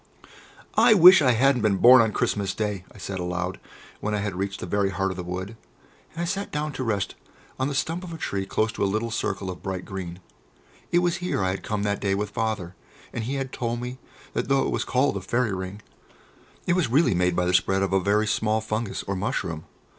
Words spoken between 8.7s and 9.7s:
to a little circle of